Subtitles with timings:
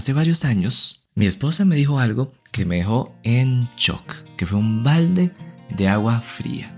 [0.00, 4.56] hace varios años, mi esposa me dijo algo que me dejó en shock, que fue
[4.56, 5.30] un balde
[5.76, 6.74] de agua fría.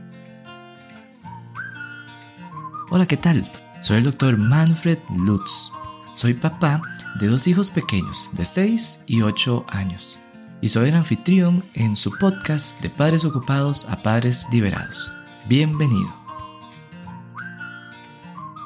[2.90, 3.48] Hola, ¿qué tal?
[3.80, 5.70] Soy el doctor Manfred Lutz.
[6.16, 6.82] Soy papá
[7.20, 10.18] de dos hijos pequeños de 6 y 8 años.
[10.60, 15.12] Y soy el anfitrión en su podcast de Padres Ocupados a Padres Liberados.
[15.48, 16.12] Bienvenido.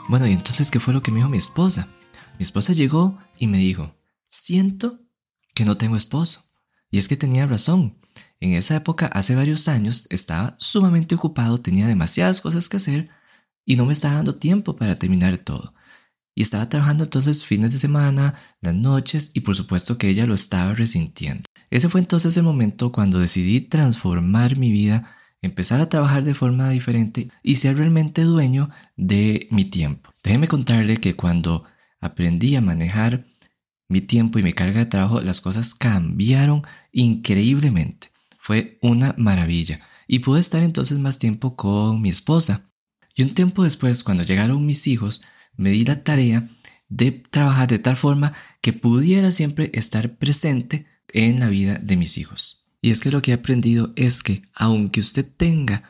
[0.09, 1.88] Bueno, y entonces, ¿qué fue lo que me dijo mi esposa?
[2.38, 3.95] Mi esposa llegó y me dijo,
[4.37, 5.00] siento
[5.55, 6.44] que no tengo esposo.
[6.90, 7.99] Y es que tenía razón.
[8.40, 13.11] En esa época, hace varios años, estaba sumamente ocupado, tenía demasiadas cosas que hacer
[13.64, 15.72] y no me estaba dando tiempo para terminar todo.
[16.35, 20.35] Y estaba trabajando entonces fines de semana, las noches y por supuesto que ella lo
[20.35, 21.44] estaba resintiendo.
[21.71, 26.68] Ese fue entonces el momento cuando decidí transformar mi vida, empezar a trabajar de forma
[26.68, 30.11] diferente y ser realmente dueño de mi tiempo.
[30.22, 31.64] Déjeme contarle que cuando
[32.00, 33.25] aprendí a manejar
[33.89, 38.11] mi tiempo y mi carga de trabajo, las cosas cambiaron increíblemente.
[38.38, 39.80] Fue una maravilla.
[40.08, 42.70] Y pude estar entonces más tiempo con mi esposa.
[43.14, 45.22] Y un tiempo después, cuando llegaron mis hijos,
[45.56, 46.48] me di la tarea
[46.88, 52.19] de trabajar de tal forma que pudiera siempre estar presente en la vida de mis
[52.19, 52.66] hijos.
[52.80, 55.82] Y es que lo que he aprendido es que aunque usted tenga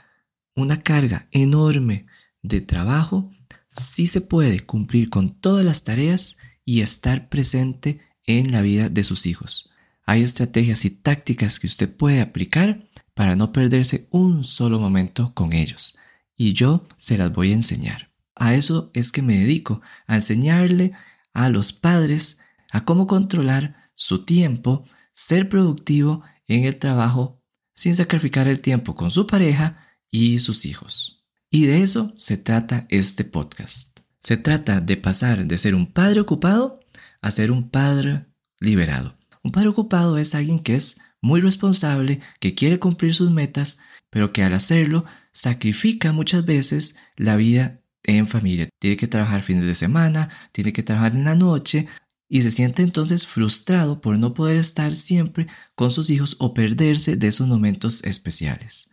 [0.55, 2.07] una carga enorme
[2.43, 3.31] de trabajo,
[3.71, 9.05] sí se puede cumplir con todas las tareas y estar presente en la vida de
[9.05, 9.71] sus hijos.
[10.05, 15.55] Hay estrategias y tácticas que usted puede aplicar para no perderse un solo momento con
[15.55, 15.97] ellos.
[16.37, 18.11] Y yo se las voy a enseñar.
[18.35, 20.93] A eso es que me dedico, a enseñarle
[21.33, 22.39] a los padres
[22.71, 27.41] a cómo controlar su tiempo, ser productivo en el trabajo
[27.75, 31.25] sin sacrificar el tiempo con su pareja y sus hijos.
[31.51, 33.96] Y de eso se trata este podcast.
[34.27, 36.75] Se trata de pasar de ser un padre ocupado
[37.23, 38.27] a ser un padre
[38.59, 39.17] liberado.
[39.45, 43.79] Un padre ocupado es alguien que es muy responsable, que quiere cumplir sus metas,
[44.11, 48.69] pero que al hacerlo sacrifica muchas veces la vida en familia.
[48.81, 51.87] Tiene que trabajar fines de semana, tiene que trabajar en la noche
[52.29, 57.15] y se siente entonces frustrado por no poder estar siempre con sus hijos o perderse
[57.15, 58.91] de esos momentos especiales.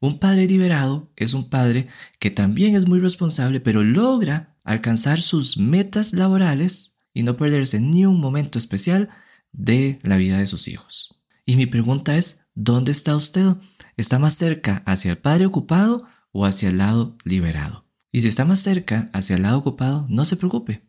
[0.00, 1.86] Un padre liberado es un padre
[2.18, 8.06] que también es muy responsable, pero logra alcanzar sus metas laborales y no perderse ni
[8.06, 9.10] un momento especial
[9.52, 11.20] de la vida de sus hijos.
[11.46, 13.54] Y mi pregunta es, ¿dónde está usted?
[13.96, 17.84] ¿Está más cerca hacia el padre ocupado o hacia el lado liberado?
[18.10, 20.82] Y si está más cerca, hacia el lado ocupado, no se preocupe.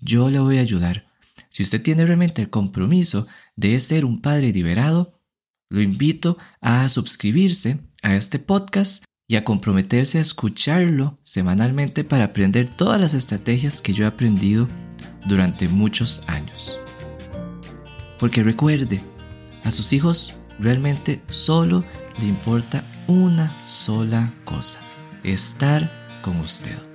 [0.00, 1.10] Yo le voy a ayudar.
[1.50, 3.26] Si usted tiene realmente el compromiso
[3.56, 5.20] de ser un padre liberado,
[5.68, 12.68] lo invito a suscribirse a este podcast y a comprometerse a escucharlo semanalmente para aprender
[12.68, 14.66] todas las estrategias que yo he aprendido
[15.24, 16.76] durante muchos años.
[18.18, 19.00] Porque recuerde,
[19.62, 21.84] a sus hijos realmente solo
[22.18, 24.80] le importa una sola cosa,
[25.22, 25.88] estar
[26.22, 26.89] con usted.